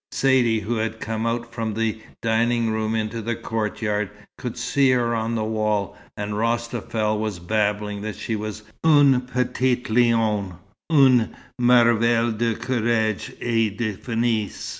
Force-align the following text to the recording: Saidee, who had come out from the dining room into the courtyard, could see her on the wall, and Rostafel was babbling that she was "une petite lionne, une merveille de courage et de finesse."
Saidee, 0.11 0.61
who 0.61 0.77
had 0.77 0.99
come 0.99 1.27
out 1.27 1.53
from 1.53 1.75
the 1.75 2.01
dining 2.23 2.71
room 2.71 2.95
into 2.95 3.21
the 3.21 3.35
courtyard, 3.35 4.09
could 4.35 4.57
see 4.57 4.89
her 4.89 5.13
on 5.13 5.35
the 5.35 5.43
wall, 5.43 5.95
and 6.17 6.33
Rostafel 6.33 7.19
was 7.19 7.37
babbling 7.37 8.01
that 8.01 8.15
she 8.15 8.35
was 8.35 8.63
"une 8.83 9.21
petite 9.21 9.91
lionne, 9.91 10.55
une 10.91 11.29
merveille 11.59 12.31
de 12.35 12.55
courage 12.55 13.33
et 13.41 13.77
de 13.77 13.93
finesse." 13.93 14.69